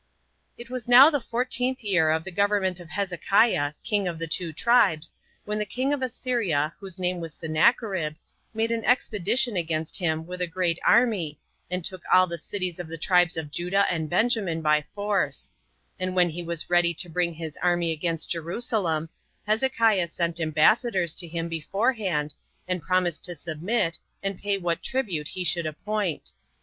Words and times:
1. 0.55 0.65
It 0.65 0.69
was 0.71 0.87
now 0.87 1.11
the 1.11 1.19
fourteenth 1.21 1.83
year 1.83 2.09
of 2.09 2.23
the 2.23 2.31
government 2.31 2.79
of 2.79 2.89
Hezekiah, 2.89 3.73
king 3.83 4.07
of 4.07 4.17
the 4.17 4.25
two 4.25 4.51
tribes, 4.51 5.13
when 5.45 5.59
the 5.59 5.63
king 5.65 5.93
of 5.93 6.01
Assyria, 6.01 6.73
whose 6.79 6.97
name 6.97 7.19
was 7.19 7.35
Sennacherib, 7.35 8.15
made 8.51 8.71
an 8.71 8.83
expedition 8.83 9.55
against 9.55 9.95
him 9.97 10.25
with 10.25 10.41
a 10.41 10.47
great 10.47 10.79
army, 10.83 11.39
and 11.69 11.85
took 11.85 12.01
all 12.11 12.25
the 12.25 12.39
cities 12.39 12.79
of 12.79 12.87
the 12.87 12.97
tribes 12.97 13.37
of 13.37 13.51
Judah 13.51 13.85
and 13.93 14.09
Benjamin 14.09 14.63
by 14.63 14.83
force; 14.95 15.51
and 15.99 16.15
when 16.15 16.29
he 16.29 16.41
was 16.41 16.67
ready 16.71 16.95
to 16.95 17.07
bring 17.07 17.35
his 17.35 17.55
army 17.57 17.91
against 17.91 18.27
Jerusalem, 18.31 19.07
Hezekiah 19.45 20.07
sent 20.07 20.39
ambassadors 20.39 21.13
to 21.13 21.27
him 21.27 21.47
beforehand, 21.47 22.33
and 22.67 22.81
promised 22.81 23.23
to 23.25 23.35
submit, 23.35 23.99
and 24.23 24.41
pay 24.41 24.57
what 24.57 24.81
tribute 24.81 25.27
he 25.27 25.43
should 25.43 25.67
appoint. 25.67 26.31